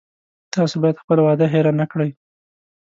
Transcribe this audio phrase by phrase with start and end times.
[0.53, 2.09] تاسو باید خپله وعده هیره نه کړی